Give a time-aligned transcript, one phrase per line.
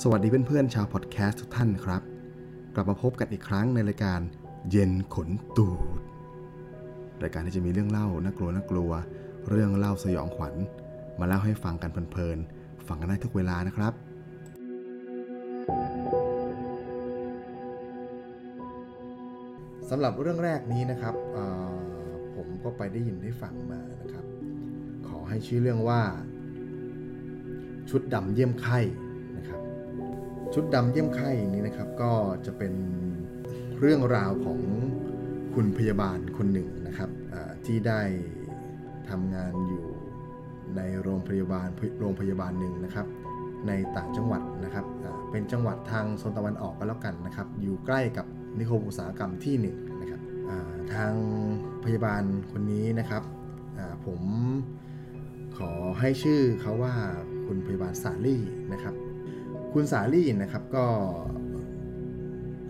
[0.00, 2.02] สวัสดีเพื่อนๆชาวพอดแคสต์ทุกท่านครับ
[2.74, 4.20] กลับมาพบกันอีกครั้งในรายการ
[4.70, 5.68] เย็นขนตู
[5.98, 6.00] ด
[7.22, 8.90] รายการที่จะมีเรื่องเล่าน่ากลัวน่ากลัว
[9.48, 10.54] เรื่องเล่าสยองขวัญ
[11.20, 13.92] มาเล่าให้ฟังกันเพลินๆฟังกันได้ทุกเวลานะครับ
[19.88, 21.14] สำหรับเรื่องแรกนี้นะครับ
[22.34, 24.24] ผมก็ไปได้ยินได้ฟังมานะครับ
[25.08, 26.02] ขอให้ชื่อเรื่องว่า
[27.90, 28.80] ชุดดำเยี่ยมไข้
[30.54, 32.12] ชุดดำเยี่ยมไข้นี้นะครับ ก็
[32.46, 32.74] จะเป็น
[33.80, 34.60] เรื่องราวของ
[35.54, 37.10] คุณพยาบาลคนหนึ่งนะครับ
[37.66, 38.00] ที่ได้
[39.10, 39.84] ทำงานอยู่
[40.76, 41.68] ในโรงพยาบาล
[42.00, 43.06] โรงพยาบาลหนึ่งนะครับ
[43.66, 44.86] ในต่างจังหวัดนะครับ
[45.30, 48.26] เป็นจังหวัดทางโซนตะวันออกก็แล้วกันนะครับ อยู่ใกล้กับ
[48.58, 50.20] นิคมอุตสาหกรรมที่หนึ่งนะครับ
[50.94, 51.12] ทาง
[51.84, 53.22] พยาบาลคนนี้นะครับ
[54.06, 54.22] ผม
[55.58, 56.94] ขอให้ชื่อเขาว่า
[57.46, 58.94] คุณพยาบาลสาลี่นะครับ
[59.76, 60.86] คุณสาลี่นะครับก็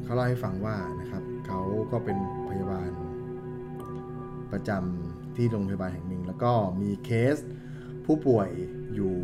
[0.04, 1.60] เขาเล่าให้ฟังว่านะครับเขา
[1.92, 2.18] ก็เป็น
[2.48, 2.90] พยาบาล
[4.52, 7.36] ประจำที่โรงพยาบาลแห่งหนึ่งแล้วก็มีเคส
[8.06, 8.48] ผู้ป่วย
[8.94, 9.14] อยู่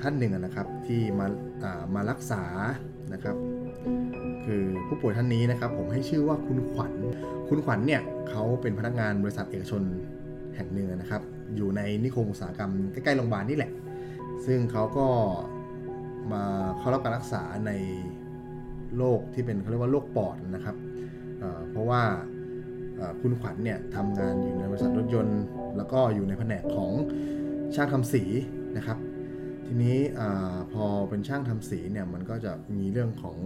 [0.00, 2.42] ท่านหนึ่งนะครับที่มาามารักษา
[3.12, 3.36] นะครับ
[4.44, 6.92] คือผู้ป่วยท่านนี้นะครับ ผมให้ชื่อว่าคุณขวัญ
[7.48, 9.82] คุณขวัญเนี่ยเขาเป็นพนักงานบริษัทเอกชน
[10.56, 11.22] แห่งหนึ่งนะครับ
[11.56, 13.72] อยู่ในนิคมอุตสาหกรรมใกล้ๆโรงพยาบาลนี่แหละ
[14.46, 15.06] ซึ่งเขาก็
[16.32, 16.42] มา
[16.78, 17.72] เข้ารับการรักษาใน
[18.96, 20.76] โรคที่เป็นเขาเรียกว่าโรคปอดนะครับ
[21.38, 22.02] เเพราะว่า
[23.20, 25.40] คุณขวัญเนี่ยทำงานอยู่ในบริษัทรถยนต์
[25.76, 26.90] แล้วก็อยู่ในแผนกของ
[27.74, 28.22] ช่างทำสี
[28.76, 28.98] นะครับ
[29.66, 30.22] ทีนี้อ
[30.72, 33.38] พอเป็นช่างทำสีเนี่ยมันก็จะมีเรื่องของ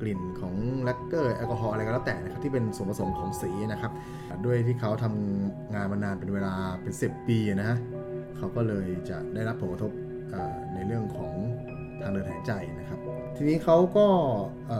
[0.00, 3.92] กลิ่นของแลกเกอร์แอลกอฮอล์อะไรก็แล้วแต่นะครับที่เป็นส่วนผสมของสีนะครับ
[4.44, 7.78] ด้วยที่เขาทำงานมานานเป็นเวลาเป็น 10 ปีนะฮะ
[8.36, 9.92] เขาก็เลยจะได้รับผลกระทบ
[10.74, 11.34] ในเรื่องของ
[12.02, 12.98] ทางเดินหายใจนะครับ
[13.36, 14.06] ทีนี้เขาก็
[14.68, 14.70] เ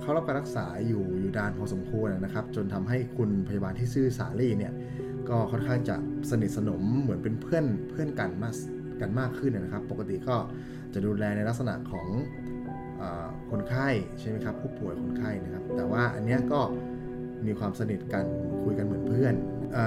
[0.00, 4.72] เขารับการรักษาอยู่อยู่ดานพอสมควรนะครับ จนทำให้คุณพยาบาลที่ชื่อสาลี่เนี่ย
[5.28, 5.96] ก็ค่อนข้างจะ
[6.30, 8.54] สนิทสนมเหมือนเป็นเพื่อนเพื่อนกันมาก
[9.00, 10.36] กันมากขึ้นนะครับ ปกติก็
[10.94, 12.08] จะดูแลในลักษณะของ
[13.02, 13.04] อ
[13.50, 13.88] คนไข้
[14.20, 16.60] ใช่ไหมครับผู้ป่วยคนไข้นะครับ แต่ว่าอันเนี้ยก็
[17.46, 18.24] มีความสนิทกัน
[18.64, 19.34] คุยกันเหมือนเพื่อน
[19.76, 19.78] อ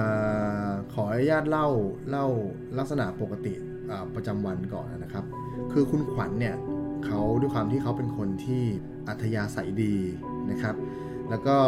[0.92, 1.68] ขออนุญาตเล่า
[2.10, 2.26] เล่า
[2.78, 3.54] ลักษณะปกติ
[4.14, 5.24] ประจำวันก่อนนะครับ
[5.72, 6.54] คือคุณขวัญเนี่ย
[7.06, 8.62] เขาด้วยความที่เขาเป็นคนที่
[9.08, 9.96] อัธยาศัยดี
[10.50, 10.74] นะครับ
[11.30, 11.58] แล้วก็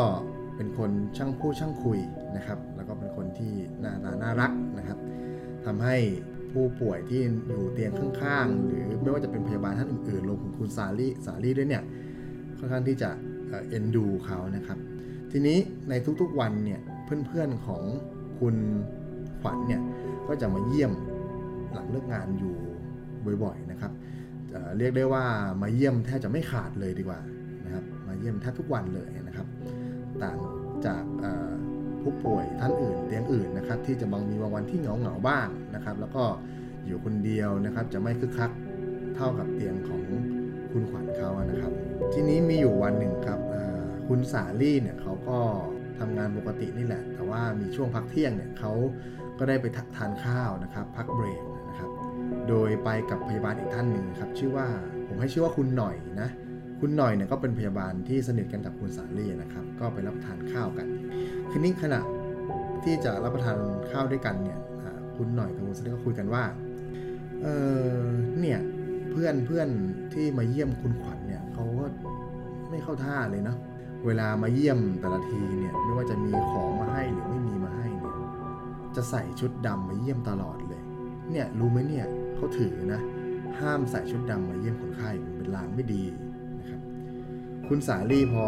[0.56, 1.98] เป็นคนช่างพูดช่างคุย
[2.36, 4.98] นะครับ แล้วก็เป็นคนที่หน้าตาน่ารักนะครับ
[5.64, 5.96] ทำให้
[6.52, 11.82] ผู้ป่วยที่อยู่เตียงข้างๆ หรือไม่ว่าจะเป็นพยาบาลท่านอื่นๆรวมถึงคุณสาลี่สาลี่ด้วยเนี่ย
[12.58, 13.10] ค่อนข้างที่จะ
[13.68, 14.78] เอ็นดูเขานะครับ
[15.32, 15.58] ทีนี้
[15.88, 17.82] ในทุกๆวันเนี่ยเพื่อนๆของ
[18.38, 18.56] คุณ
[19.40, 19.82] ขวัญเนี่ย
[20.28, 20.92] ก็จะมาเยี่ยม
[21.72, 22.54] หลังเลิกงานอยู่
[23.44, 23.92] บ่อยๆนะครับ
[24.78, 25.24] เรียกได้ว่า
[25.62, 27.20] มาเยี่ยมแทบจะไม่ขาดเลยดีกว่า
[27.64, 29.46] นะครับมาเยี่ยมแทบทุกวันเลยนะครับ
[30.22, 30.38] ต่าง
[30.86, 31.04] จาก
[32.02, 36.24] ผู้ป่วยท่านอื่นเตียงอื่นนะครับที่จะบางมีบางวันที่เหงาเหงาๆบ้างนะครับ แล้วก็
[36.86, 38.50] อยู่คนเดียวนะครับจะไม่คึกคัก
[39.16, 40.02] เท่ากับเตียงของ
[40.72, 41.72] คุณขวัญเขานะครับ
[42.12, 43.40] ทีนี้มีอยู่วันหนึ่งครับ
[44.08, 45.38] คุณสาลี่เนี่ยเขาก็
[45.98, 48.72] ทำงานปกตินี่แหละ แต่ว่ามีช่วงพักเที่ยงเนี่ยเขา
[49.38, 51.57] ก็ได้ไปทานข้าวนะครับ พักเบรกนะค
[52.48, 54.66] โดยไปกับพยาบาลอีกท่านหนึ่งครับชื่อว่า
[55.08, 56.28] ผมให้ชื่อว่าคุณหน่อยนะ
[56.80, 60.86] คุณหน่อยเนี่ยก็เป็นพยาบาลที่สนิทกันกับคุณสาลีนะครับ ก็ไปรับประทานข้าวกัน
[61.50, 62.00] คืนนี้ขณะ
[62.84, 63.58] ที่จะรับประทาน
[63.90, 64.58] ข้าวด้วยกันเนี่ย
[65.16, 66.44] คุณหน่อยกับคุณสาลีก็คุยกันว่า
[67.42, 67.46] เอ
[67.96, 68.02] อ
[68.40, 68.60] เนี่ย
[69.10, 69.68] เพื่อนเพื่อน
[70.14, 71.86] ที่มาเยี่ยมคุณขวัญเนี่ยเขาก็
[72.70, 73.58] ไม่เข้าท่าเลยเนาะ
[74.06, 78.16] เวลามาเยี่ยมแต่ละทีเนี่ยไม่ว่าจะมีของมาให้หรือไม่มีมาให้เนี่ย
[78.96, 80.82] จะใส่ชุดดำมาเยี่ยมตลอดเลย
[81.30, 82.06] เนี่ยรู้ไหมเนี่ย
[82.38, 83.00] เขาถือนะ
[83.60, 86.02] ห้ามใส่ชุดดำมาเยี่ยมคนไข้มันเป็นลางไม่ดี
[86.58, 86.80] นะครับ
[87.68, 88.44] คุณสาลีพอ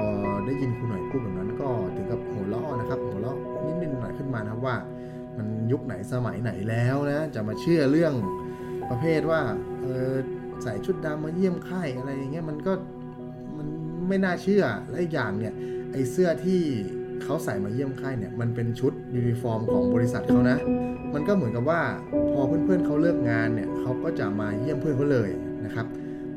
[0.47, 3.37] ได้ยินคุณหน่อยพูดแบบนั้น ก็ถึงกับหัวเราะนะครับหัวเราะ
[3.81, 4.77] นิดๆหน่อยขึ้นมานะครับว่า
[5.37, 8.15] มันยุคไหนสมัยไหนแล้วนะจะมาเชื่อเรื่อง
[8.91, 9.41] ประเภทว่า
[9.83, 10.13] เออ
[10.63, 12.73] ใส่ชุดดำมาเยี่ยมไข้อะไรอย่างเงี้ยมันก็
[13.57, 13.67] มัน
[14.09, 15.55] ไม่น่าเชื่อและอีกอย่างเนี่ย
[15.93, 16.61] ไอเสื้อที่
[17.23, 20.59] เขาใส่มาเยี่ยมไข้เนี่ยมันเป็นชุดยูนิฟอร์มของบริษัทเขานะ
[21.15, 21.81] มันก็เหมือนกับว่า
[22.33, 25.31] พอเพื่อนๆเขาเลิกงานเนี่ยเขาก็จะมาเยี่ยมเพื่อนเขาเลย
[25.65, 25.87] นะครับ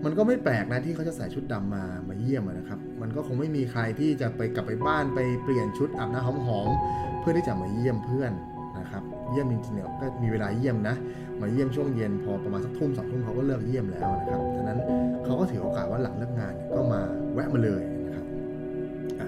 [0.04, 8.32] มันก็ไม่แปลกนะที่เขาจะใส่ชุดดำมามาเยี่ยมนะครับ มันก็คงไม่มีใครที่จะไปกลับไปบ้านไปเปลี่ยนชุดอาบน้ำหอมๆเพื่อที่จะมาเยี่ยมเพื่อน
[8.80, 10.96] นะครับเยี่ยมจริงๆเนี่ยก็มีเวลาเยี่ยมนะ
[11.42, 14.80] มาเยี่ยมช่วงเย็นพอประมาณสักทุ่มสองทุ่มเขาก็เลิกเยี่ยมแล้วนะครับฉะนั้น
[15.26, 17.02] เขาก็ถือโอกาสว่าหลังเลิกงานก็มา
[17.34, 18.26] แวะมาเลยนะครับ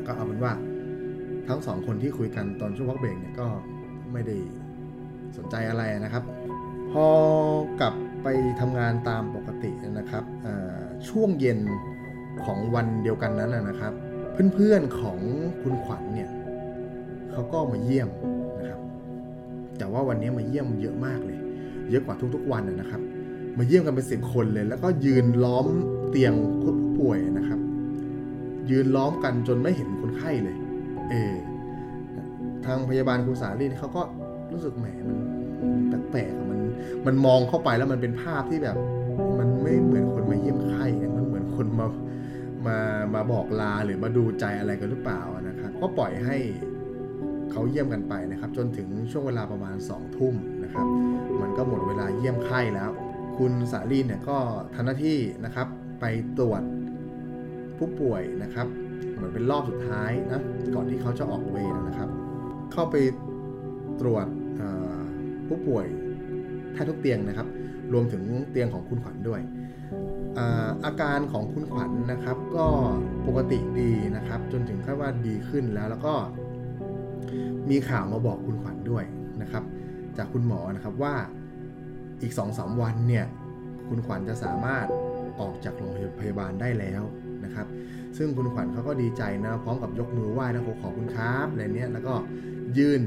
[0.07, 0.53] ก็เอาเป็นว่า
[1.48, 3.48] ทั้งสองคนที่คุยกันตอนช่วงพักเบรกเนี่ยก็
[4.13, 4.36] ไม่ได้
[5.37, 6.23] สนใจอะไรนะครับ
[6.91, 7.05] พอ
[7.81, 7.93] กลับ
[8.23, 8.27] ไป
[8.59, 10.23] ทำงานตามปกตินะครับ
[11.09, 11.59] ช่วงเย็น
[12.43, 13.93] ของวันเดียวกันนั้นนะครับ
[14.53, 15.19] เพื่อนๆของ
[15.61, 16.29] คุณขวัญเนี่ย
[17.31, 18.09] เขาก็มาเยี่ยม
[18.59, 18.79] นะครับ
[19.77, 21.39] แต่ว่าวันนี้มาเยี่ยมเยอะมากเลย
[21.89, 23.01] เยอะกว่าทุกๆวันนะครับ
[23.57, 25.67] มาเยี่ยมกันเป็นสิบคนเลย แล้วก็ยืนล้อม
[26.09, 27.59] เตียงผู้ป่วยนะครับ
[28.69, 30.57] ยืนล้อมกันจนไม่เห็นคนไข้เลย
[31.09, 31.33] เออ
[32.65, 34.01] ทางพยาบาลคุณสาลีเขาก็
[34.53, 36.59] รู้สึกแหมมันแปลกๆมัน
[37.06, 38.77] มันมองเข้าไปแล้วมันเป็นภาพที่แบบ
[39.39, 41.88] มันไม่เหมือนคนมาเยี่ยมไข้มันเหมือนคนมา
[42.68, 42.77] มา
[43.13, 46.38] มาบอกลาหรือมาดูใจอะไรกันหรือเปล่านะครับ ก็ปล่อยให้
[47.51, 50.88] เขาเยี่ยมกันไปนะครับ จนถึงช่วงเวลาประมาณ2องทุ่มนะครับ
[51.41, 52.89] มันก็หมดเวลาเยี่ยมไข้แล้ว
[53.38, 54.38] คุณสาลีเนี่ยก็
[54.75, 55.68] ทำหน้าที่นะครับ
[56.00, 56.06] ไป
[56.39, 56.62] ตรวจ
[57.77, 58.68] ผู้ป่วยนะครับ
[59.13, 60.41] เหมือนเป็นรอบสุดท้ายนะ
[60.75, 62.09] ก่อนที่เขาจะออกเวรนะครับ
[62.74, 62.95] เข้าไป
[64.01, 64.27] ตรวจ
[65.47, 65.86] ผู้ป่วย
[66.74, 67.47] แทบทุกเตียงนะครับ
[67.94, 69.42] รวมถึงเตียงของคุณขวัญด้วย
[70.86, 72.68] อาการของคุณขวัญนนะครับ ก็
[73.27, 76.13] ปกติดีนะครับ จนถึงขั้นว่าดีขึ้นแล้วแล้วก็
[77.69, 79.03] มีข่าวมาบอกคุณขวัญด้วย
[79.42, 79.63] นะครับ
[80.18, 81.15] จากคุณหมอนะครับว่า
[82.21, 83.25] อีก2อสวันเนี่ย
[83.89, 84.86] คุณขวัญจะสามารถ
[85.39, 87.03] ออกจากโรงพยาบาลได้แล้ว
[87.44, 87.68] นะครับ
[88.17, 92.13] ซึ่งคุณขวัญเขาก็ดีใจนะ พร้อมกับยกมือไหว้นะขอคุณครับอะไรเนี้ยแล้วก็
[92.77, 93.01] ยื่น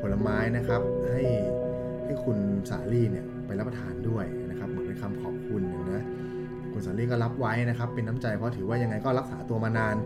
[0.00, 1.22] ผลไม้นะครับ ให้
[2.04, 2.38] ให้คุณ
[2.70, 5.62] สาลี่เนี่ยไปรับประทานด้วยนะครับเหมือนเป็นคำขอบคุณ
[5.92, 6.04] นะ
[6.72, 9.96] คุณสาลี่ก็รับไว้นะครับ เป็นน้ำใจเพราะถือว่ายังไงก็รักษาตัวมานาน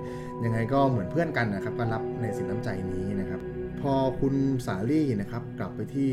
[0.45, 3.41] ยังไงก็เหมือนเพื่อนกันนะครับ ก็รับในสิ่งน้ำใจนี้นะครับ
[3.81, 4.35] พอคุณ
[4.67, 6.13] สาลี่นะครับกลับไปที่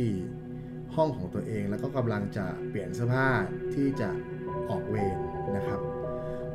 [0.95, 3.27] ห้องของตัวเองแล้วก็กำลังจะเปลี่ยนเสื้อผ้า
[3.73, 4.09] ที่จะ
[4.69, 5.17] ออกเวร
[5.55, 5.79] นะครับ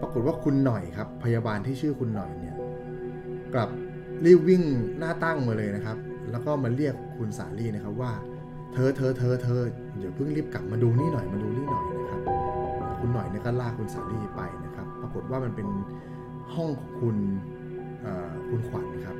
[0.08, 2.56] ากฏว่าคุณหน่อยครับ พยาบาลที่ชื่อคุณหน่อยเนี่ย
[3.54, 3.68] กลับ
[4.24, 4.62] รีบวิ่ง
[4.98, 5.96] หน้าตั้งมาเลยนะครับ
[6.30, 8.12] แล้วก็มาเรียกคุณสาลีนะครับว่า
[8.72, 9.62] เธอเธอเธอเธอ
[9.98, 12.20] เดี๋ยวเพิ่งรีบกลับมาดูนี่หน่อยมาดูนี่หน่อยนะครับ
[13.00, 15.68] คุณหน่อยเนี่ยก็ลากคุณสาลีไปนะครับ ปรากฏว่ามันเป็น
[16.54, 17.16] ห้องของคุณ
[18.48, 19.16] คุณขวัญครับ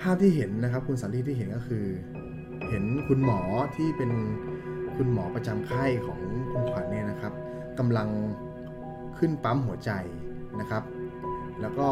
[0.00, 1.84] ภาพที่เห็นนะครับคุณสาลีที่เห็นก็คือ
[2.68, 3.40] เห็นคุณหมอ
[3.76, 4.10] ที่เป็น
[4.96, 6.20] คุณหมอประจำไข้ของ
[6.52, 7.32] คุณขวัญเนี่ยนะครับ
[7.78, 8.08] กำลัง
[9.18, 9.90] ขึ้นปั๊มหัวใจ
[10.60, 10.82] นะครับ
[11.60, 11.88] แล้วก็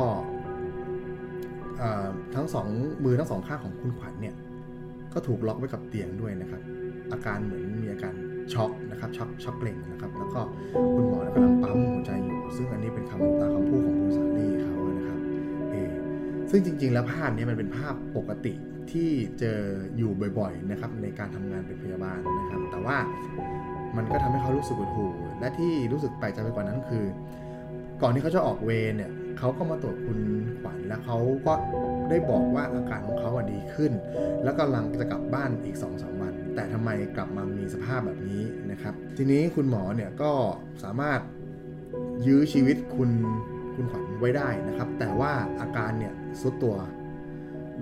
[2.35, 2.69] ทั้งสอง
[3.05, 4.35] มือทั้งสองข้างของคุณขวัญเนี่ย
[5.13, 6.63] ก็ถูกล็อกไว้กับเตียงด้วยนะครับ
[7.13, 8.15] อาการเหมือนมีอาการ
[8.53, 10.41] ช็อกนะครับช็อกช็อกเกร็งนะครับ แล้วก็
[10.95, 15.19] คุณหมอกำลังปั๊มหัวใจอยู่ ซึ่งอันนี้เป็นคำตาคำพูดของคุณสาลีเขานะครับ
[15.71, 15.77] เอ
[16.51, 18.53] ซึ่งจริง ๆ แล้วภาพนี้มันเป็นภาพปกติ
[18.93, 19.61] ที่เจอ
[19.97, 22.97] อยู่บ่อยๆนะครับในการทำงานเป็นพยาบาลนะครับ แต่ว่า
[23.97, 27.05] มันก็ทำให้เขารู้สึกหดหู่และที่รู้สึกแปลกใจไปกว่านั้นคือ
[28.03, 30.19] ก่อนที่เขาจะออกเวรเนี่ยเขาก็มาตรวจคุณ
[30.61, 31.55] ขวัญแล้วเขาก็
[32.11, 33.93] ได้บอกว่าอาการของเขาดีขึ้น
[34.43, 40.33] แล้วกำลังจะกลับบ้านอีก2อสวัน แต่ทำไมกลับมามีสภาพแบบนี้นะครับ ทีนี้คุณหมอเนี่ยก็
[40.85, 41.21] สามารถ
[42.27, 43.11] ยื้อชีวิตคุณ
[43.75, 46.77] คุณขวัญไว้ได้นะครับ แต่ว่าอาการเนี่ยสุดตัว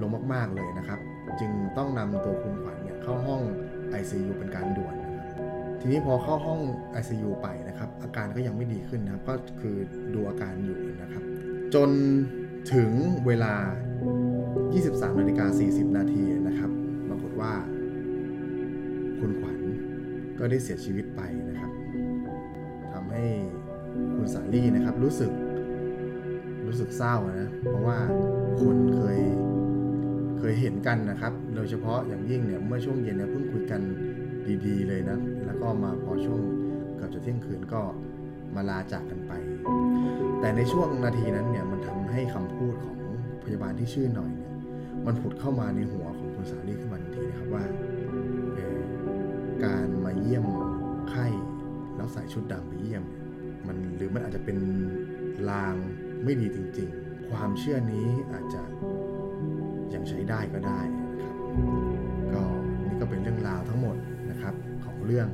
[0.03, 1.01] ลงมาก ๆ เลยนะครับ
[1.41, 3.43] จึงต้องนำตัวคุณขวัญเนี่ยเข้าห้อง
[4.01, 5.37] ICU เป็นการด่วนนะครับ
[5.81, 6.61] ทีนี้พอเข้าห้อง
[7.01, 9.77] ICU ไปนะครับ อาการก็ยังไม่ดีขึ้นนะครับ ก็คือ
[10.15, 11.23] ดูอาการอยู่นะครับ
[11.75, 11.91] จน
[12.75, 12.91] ถึง
[13.27, 13.55] เวลา
[14.33, 16.71] 23นาฬิกา40 นาทีนะครับ
[17.09, 17.53] ปรากฏว่า
[19.19, 19.59] คุณขวัญ
[20.39, 21.73] ก็ได้เสียชีวิตไปนะครับ
[22.93, 23.25] ทำให้
[24.17, 25.33] คุณสาลี่นะครับรู้สึก
[26.67, 27.99] รู้สึกเศร้านะ เพราะว่า
[28.61, 29.21] คนเคย
[30.45, 33.81] เคยเห็นกันนะครับ โดยเฉพาะอย่างยิ่งเนี่ยเมื่อช่วงเย็นเนี่ยเพิ่งคุยกัน
[34.67, 36.41] ดีๆ เลยนะ แล้วก็มาพอช่วง
[36.97, 37.83] เกือบจะเที่ยงคืนก็
[38.55, 39.33] มาลาจากกันไป
[40.41, 42.99] แต่ในช่วงนาทีนั้นเนี่ยมันทำให้คำพูดของ
[43.45, 44.53] พยาบาลที่ชื่อหน่อยเนี่ย
[45.07, 47.65] มันผุดเข้ามาในหัวของคุณสาลีขึ้นมาทันทีนะครับว่า
[49.65, 50.45] การมาเยี่ยม
[51.11, 51.27] ไข้
[51.97, 53.23] แล้วใส่ชุดดำไปเยี่ยมเนี่ย
[53.67, 54.59] มันหรือมันอาจจะเป็น
[55.51, 55.75] ลาง
[56.25, 58.63] ไม่ดีจริง ๆ ความเชื่อนี้อาจจะ
[59.95, 60.81] ยังใช้ได้ก็ได้
[61.11, 61.37] นะครับ
[62.35, 62.43] ก็
[62.87, 63.97] นี่ก็เป็นเรื่องราวทั้งหมด
[64.31, 65.29] นะครับของเรื่อง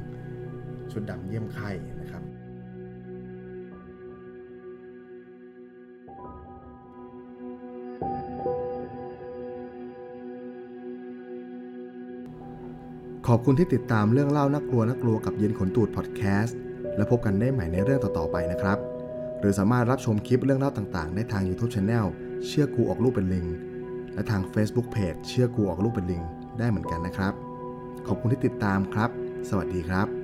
[0.93, 2.23] ชุดดำเยี่ยมไข้นะครับ
[13.27, 16.59] ขอบคุณที่ติดตามเรื่องเล่าน่ากลัวน่ากลัวกับเย็นขนตูดพอดแคสต์
[16.97, 18.79] และพบกันได้ใหม่ในเรื่องต่อๆไปนะครับ
[19.41, 22.07] หรือสามารถรับชมคลิปเรื่องเล่าต่างๆ ได้ทาง YouTube Channel
[22.47, 23.47] เชื่อกูออกลูกเป็นลิง
[24.18, 26.22] และทาง Facebook Page เชื่อกูออกลูกเป็นลิง
[26.58, 27.32] ได้เหมือนกันนะครับ
[28.06, 29.10] ขอบคุณที่ติดตามครับ
[29.48, 30.17] สวัสดีครับ